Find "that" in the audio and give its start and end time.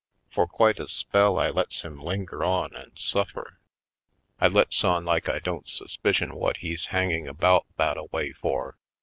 7.77-7.97